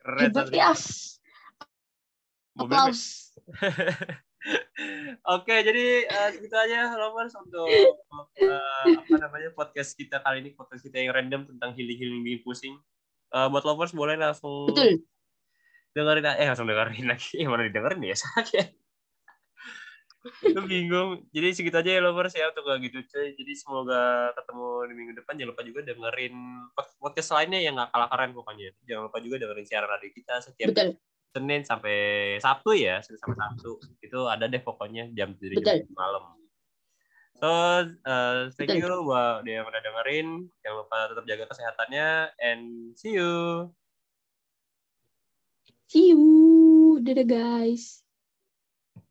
Keren, 0.00 0.20
Hebat 0.32 0.48
yes. 0.56 0.82
Mobilnya 2.56 2.88
Aplaus. 2.88 3.02
Oke, 5.36 5.54
jadi 5.64 6.04
eh, 6.04 6.28
segitu 6.36 6.52
aja 6.52 6.92
lovers 6.96 7.32
untuk 7.36 7.64
eh, 7.68 7.88
apa 8.92 9.14
namanya 9.16 9.50
podcast 9.56 9.96
kita 9.96 10.20
kali 10.20 10.44
ini 10.44 10.50
podcast 10.52 10.84
kita 10.84 11.00
yang 11.00 11.16
random 11.16 11.48
tentang 11.48 11.72
healing 11.72 11.96
healing 11.96 12.20
bikin 12.20 12.40
pusing. 12.44 12.74
Eh, 13.32 13.46
buat 13.48 13.64
lovers 13.64 13.96
boleh 13.96 14.20
langsung 14.20 14.68
Betul. 14.68 15.00
dengerin 15.96 16.28
eh 16.36 16.46
langsung 16.48 16.68
dengerin 16.68 17.08
lagi. 17.08 17.40
Eh, 17.40 17.48
mana 17.52 17.64
didengerin 17.68 18.04
ya 18.04 18.16
sakit. 18.16 18.83
Itu 20.24 20.60
bingung. 20.64 21.28
Jadi 21.36 21.48
segitu 21.52 21.76
aja 21.76 21.90
ya 21.96 22.00
lovers 22.00 22.32
ya 22.32 22.48
untuk 22.48 22.64
gak 22.64 22.80
gitu 22.80 22.98
cuy. 23.04 23.36
Jadi 23.36 23.52
semoga 23.52 24.32
ketemu 24.32 24.68
di 24.88 24.94
minggu 24.96 25.12
depan. 25.20 25.34
Jangan 25.36 25.50
lupa 25.52 25.62
juga 25.62 25.80
dengerin 25.84 26.34
pod- 26.72 26.96
podcast 27.00 27.30
lainnya 27.36 27.60
yang 27.60 27.76
gak 27.76 27.92
kalah 27.92 28.08
keren 28.08 28.30
pokoknya. 28.32 28.72
Jangan 28.88 29.02
lupa 29.12 29.18
juga 29.20 29.36
dengerin 29.44 29.66
siaran 29.68 29.88
radio 29.92 30.10
kita 30.12 30.34
setiap 30.40 30.68
Betul. 30.72 30.88
Senin 31.34 31.60
sampai 31.66 31.98
Sabtu 32.38 32.70
ya, 32.78 33.02
Senin 33.02 33.18
sampai 33.20 33.38
Sabtu. 33.42 33.70
Itu 34.00 34.18
ada 34.30 34.46
deh 34.46 34.62
pokoknya 34.62 35.10
jam 35.12 35.34
7 35.34 35.58
Betul. 35.58 35.82
jam 35.84 35.92
malam. 35.92 36.24
So, 37.34 37.50
uh, 38.06 38.48
thank 38.54 38.70
Betul. 38.70 38.86
you 38.86 39.04
buat 39.04 39.42
dia 39.42 39.60
yang 39.60 39.66
udah 39.66 39.80
dengerin. 39.82 40.28
Jangan 40.62 40.76
lupa 40.86 40.98
tetap 41.10 41.24
jaga 41.26 41.44
kesehatannya 41.50 42.08
and 42.38 42.62
see 42.94 43.18
you. 43.18 43.68
See 45.90 46.14
you. 46.14 46.22
Dadah 47.02 47.26
guys. 47.26 48.03